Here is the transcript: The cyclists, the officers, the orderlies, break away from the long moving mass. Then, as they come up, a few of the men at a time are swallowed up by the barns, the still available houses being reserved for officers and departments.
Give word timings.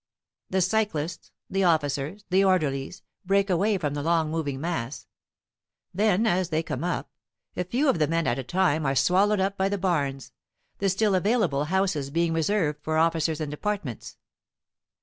The 0.49 0.61
cyclists, 0.61 1.31
the 1.47 1.63
officers, 1.63 2.25
the 2.31 2.43
orderlies, 2.43 3.03
break 3.23 3.51
away 3.51 3.77
from 3.77 3.93
the 3.93 4.01
long 4.01 4.31
moving 4.31 4.59
mass. 4.59 5.05
Then, 5.93 6.25
as 6.25 6.49
they 6.49 6.63
come 6.63 6.83
up, 6.83 7.11
a 7.55 7.63
few 7.65 7.87
of 7.87 7.99
the 7.99 8.07
men 8.07 8.25
at 8.25 8.39
a 8.39 8.43
time 8.43 8.83
are 8.87 8.95
swallowed 8.95 9.39
up 9.39 9.59
by 9.59 9.69
the 9.69 9.77
barns, 9.77 10.31
the 10.79 10.89
still 10.89 11.13
available 11.13 11.65
houses 11.65 12.09
being 12.09 12.33
reserved 12.33 12.79
for 12.83 12.97
officers 12.97 13.39
and 13.39 13.51
departments. 13.51 14.17